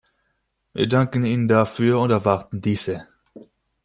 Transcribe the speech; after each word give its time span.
Wir 0.73 0.87
danken 0.87 1.23
Ihnen 1.25 1.47
dafür 1.47 1.99
und 1.99 2.09
erwarten 2.09 2.59
diese. 2.59 3.05